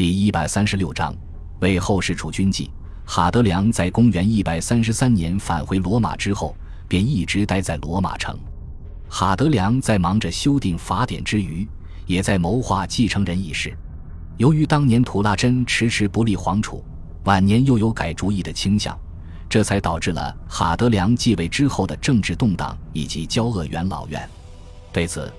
[0.00, 1.14] 第一百三十六章
[1.58, 2.70] 为后世储军纪。
[3.04, 6.56] 哈德良在公元一百三十三年返回罗马之后，
[6.88, 8.34] 便一直待在罗马城。
[9.10, 11.68] 哈德良在忙着修订法典之余，
[12.06, 13.76] 也在谋划继承人一事。
[14.38, 16.82] 由于当年图拉真迟迟不立皇储，
[17.24, 18.98] 晚年又有改主意的倾向，
[19.50, 24.26] 这才导致了哈德良继位之后的政治动荡以及交恶元老院。
[24.94, 25.30] 对此，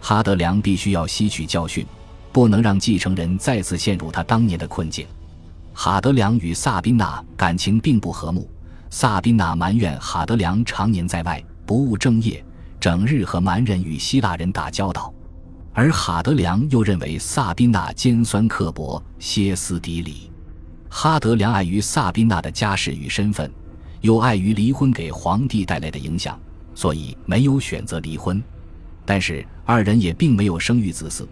[0.00, 1.84] 哈德良必须要吸取教训。
[2.34, 5.06] 不能让继承人再次陷入他当年的困境。
[5.72, 8.50] 哈德良与萨宾娜感情并不和睦，
[8.90, 12.44] 萨宾娜埋怨哈德良常年在外不务正业，
[12.80, 15.14] 整日和蛮人与希腊人打交道，
[15.72, 20.28] 而哈德良又认为萨宾娜尖酸刻薄、歇斯底里。
[20.88, 23.48] 哈德良碍于萨宾娜的家世与身份，
[24.00, 26.36] 又碍于离婚给皇帝带来的影响，
[26.74, 28.42] 所以没有选择离婚。
[29.04, 31.24] 但是二人也并没有生育子嗣。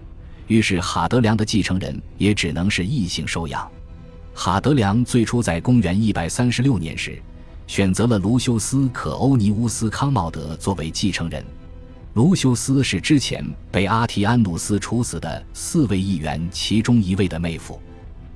[0.48, 3.70] 于是，哈德良的继承人也只能是异性收养。
[4.34, 7.20] 哈德良最初在公元一百三十六年时，
[7.66, 11.44] 选择了卢修斯·可欧尼乌斯·康茂德作为继承人。
[12.14, 17.80] 卢修斯是之前被阿提安努斯处死的四位议员其中一位的妹夫。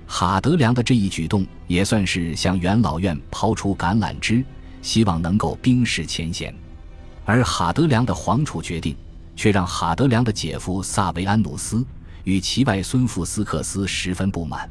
[0.06, 4.42] 哈德良的这一举动也算是向元老院抛出橄榄枝，
[4.80, 6.55] 希望能够冰释前嫌。
[7.25, 8.97] 而哈德良的皇储决定，
[9.34, 11.84] 却让哈德良的姐夫萨维安努斯。
[12.27, 14.69] 与其外孙富斯克斯十分不满。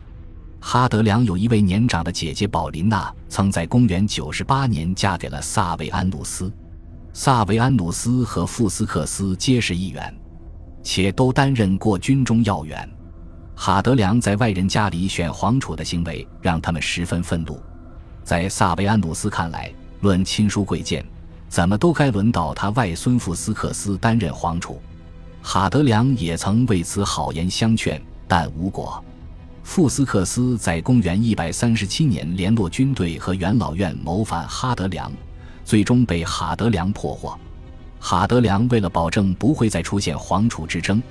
[0.59, 6.51] 哈德良有一位年长的姐姐宝琳娜，曾在公元九十八年嫁给了萨维安努斯。
[7.13, 10.13] 萨维安努斯和富斯克斯皆是议员，
[10.83, 12.87] 且都担任过军中要员。
[13.55, 17.57] 哈德良在外人家里选皇储的行为让他们十分愤怒。
[18.21, 21.05] 在萨维安努斯看来，论亲疏贵贱，
[21.47, 24.81] 怎么都该轮到他外孙富斯克斯担任皇储。
[25.47, 29.01] 哈德良也曾为此好言相劝，但无果。
[29.61, 35.11] 富斯克斯在公元一百三十七年联络军队和元老院谋反哈德良，
[35.63, 37.37] 最终被哈德良破获。
[37.99, 41.01] 哈德良为了保证不会再出现皇储之争，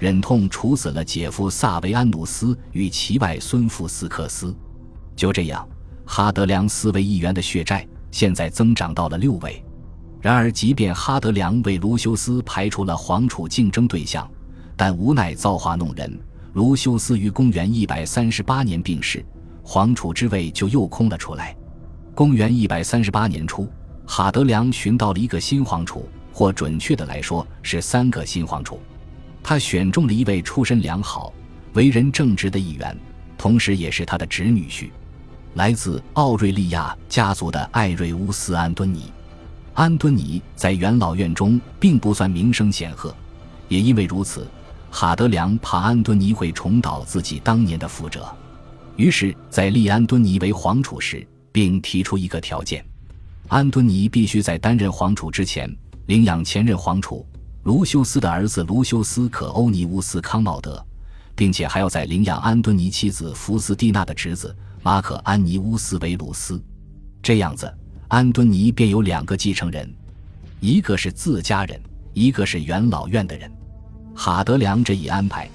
[0.00, 4.52] 忍痛处死了姐夫萨维安努斯与其外孙富斯克斯。
[5.14, 5.66] 就这样，
[6.04, 9.64] 哈德良四位议员的血债现在增长到了六位。
[10.24, 14.26] 然而，即便哈德良为卢修斯排除了皇储竞争对象，
[14.74, 16.18] 但无奈造化弄人，
[16.54, 19.22] 卢修斯于公元一百三十八年病逝，
[19.62, 21.54] 皇储之位就又空了出来。
[22.14, 23.68] 公元一百三十八年初，
[24.06, 28.80] 哈德良寻到了一个新皇储，或准确的来说是三个新皇储。
[29.42, 31.34] 他选中了一位出身良好、
[31.74, 32.98] 为人正直的议员，
[33.36, 34.88] 同时也是他的侄女婿，
[35.52, 39.12] 来自奥瑞利亚家族的艾瑞乌斯·安敦尼。
[39.74, 43.12] 安敦尼在元老院中并不算名声显赫，
[43.68, 44.46] 也因为如此，
[44.88, 48.24] 哈德良怕安敦尼会重蹈自己当年的覆辙，
[48.94, 52.86] 于是，在立安敦尼为皇储时，并提出一个条件：
[53.48, 55.68] 安敦尼必须在担任皇储之前
[56.06, 57.26] 领养前任皇储
[57.64, 60.80] 卢修斯的儿子卢修斯·可欧尼乌斯·康茂德，
[61.34, 64.54] 并且还要在领养安敦尼妻子福斯蒂娜的侄子
[64.84, 66.62] 马可·安尼乌斯·维鲁斯。
[67.20, 67.68] 这样子。
[68.08, 69.90] 安敦尼便有两个继承人，
[70.60, 71.80] 一个是自家人，
[72.12, 73.50] 一个是元老院的人。
[74.14, 75.48] 哈德良这一安排，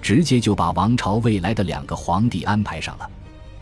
[0.00, 3.08] 直接就把王朝未来的两个皇帝安排上了。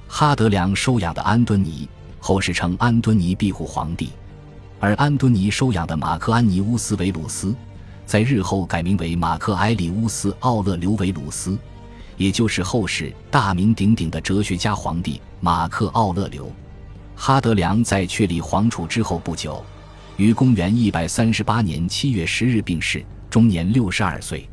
[0.06, 1.88] 哈德良收养的安敦尼，
[2.20, 4.06] 后世称安敦尼庇护皇帝；
[4.78, 7.54] 而安敦尼收养的马克安尼乌斯维鲁斯，
[8.06, 11.58] 在日后改名为马克埃里乌斯奥勒留维鲁斯，
[12.16, 16.50] 也就是后世大名鼎鼎的哲学家皇帝马克奥勒留。
[17.20, 19.62] 哈德良在确立皇储之后不久，
[20.16, 24.48] 于公元一百三十八年七月十日病逝，终年六十二岁。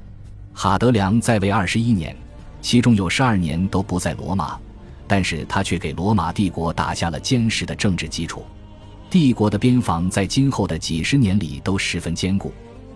[0.51, 2.17] 哈德良在位二十一年，
[2.63, 4.59] 其中有十二年都不在罗马，
[5.07, 8.43] 但是他却给罗马帝国打下了坚实的政治基础。
[9.11, 12.51] 帝国的边防在今后的几十年里都十分坚固，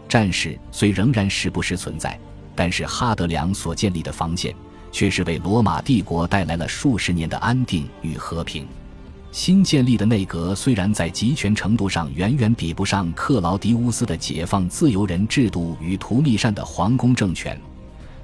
[0.09, 2.19] 战事虽仍然时不时存在，
[2.55, 4.53] 但是哈德良所建立的防线
[4.91, 8.67] 却是为罗马帝国带来了数十年的安定与和平。
[9.31, 17.59] 新建立的内阁虽然在集权程度上远远比不上克劳迪乌斯的解放自由人制度与图密善的皇宫政权，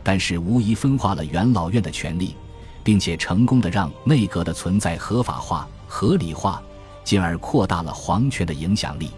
[0.03, 2.35] 但是无疑分化了元老院的权力，
[2.83, 6.61] 并且成功的让内阁的存在合法化、合理化，
[7.03, 9.11] 进而扩大了皇权的影响力。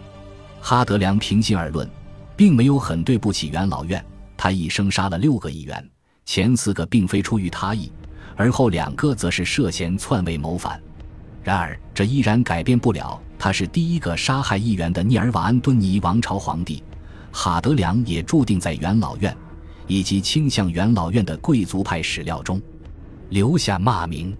[0.60, 1.88] 哈德良平心而论，
[2.36, 4.04] 并没有很对不起元老院，
[4.36, 5.90] 他一生杀了六个议员，
[6.26, 7.90] 前四个并非出于他意，
[8.36, 10.78] 而后两个则是涉嫌篡位谋反。
[11.42, 16.82] 然而，这依然改变不了他是第一个杀害议员的涅尔瓦安敦尼王朝皇帝。
[17.30, 19.36] 哈德良也注定在元老院
[19.86, 22.60] 以及倾向元老院的贵族派史料中。
[23.30, 24.36] 留下骂名。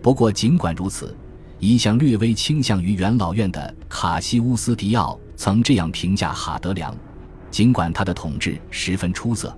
[0.00, 1.16] 不过，尽管如此，
[1.58, 6.96] 一向略微倾向于元老院的卡西乌斯·迪奥曾这样评价哈德良：
[7.50, 9.56] 尽管他的统治十分出色，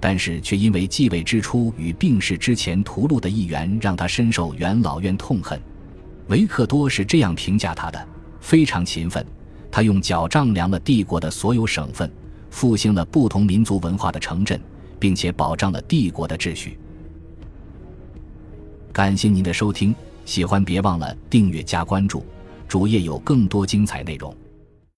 [0.00, 5.60] 但是却因为继位之初与病逝之前屠戮的议员，让他深受元老院痛恨。
[6.28, 8.08] 维克多是这样评价他的：
[8.40, 9.24] 非常勤奋，
[9.70, 12.10] 他用脚丈量了帝国的所有省份，
[12.50, 14.60] 复兴了不同民族文化的城镇，
[14.98, 16.78] 并且保障了帝国的秩序。
[18.92, 22.24] 感谢您的收听，喜欢别忘了订阅加关注，
[22.68, 24.34] 主页有更多精彩内容。